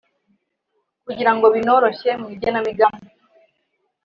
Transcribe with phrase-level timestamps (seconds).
[1.05, 3.09] kugira ngo binoroshye mu igenamigambi